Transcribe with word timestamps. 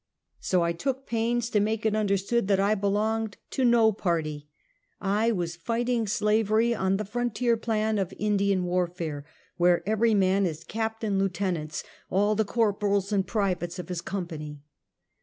So 0.39 0.63
I 0.63 0.73
took 0.73 1.05
pains 1.05 1.51
to 1.51 1.59
make 1.59 1.85
it 1.85 1.95
understood 1.95 2.47
that 2.47 2.59
I 2.59 2.73
belonged 2.73 3.37
to 3.51 3.63
no 3.63 3.91
party. 3.91 4.49
I 4.99 5.31
was 5.31 5.55
fighting 5.55 6.07
slavery 6.07 6.73
on 6.73 6.97
the 6.97 7.05
frontier 7.05 7.55
plan 7.55 7.99
of 7.99 8.11
Indian 8.17 8.63
warfare, 8.63 9.27
where 9.57 9.87
every 9.87 10.15
man 10.15 10.47
is 10.47 10.63
Captain 10.63 11.19
lieutenants, 11.19 11.83
all 12.09 12.33
the 12.33 12.43
corporals 12.45 13.11
and 13.11 13.27
privates 13.27 13.77
of 13.77 13.89
his 13.89 14.01
company. 14.01 14.63